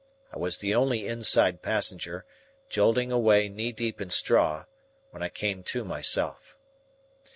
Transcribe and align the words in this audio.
I 0.33 0.39
was 0.39 0.57
the 0.57 0.73
only 0.73 1.05
inside 1.05 1.61
passenger, 1.61 2.25
jolting 2.69 3.11
away 3.11 3.47
knee 3.49 3.71
deep 3.71 4.01
in 4.01 4.09
straw, 4.09 4.65
when 5.11 5.21
I 5.21 5.29
came 5.29 5.61
to 5.65 5.83
myself. 5.85 6.57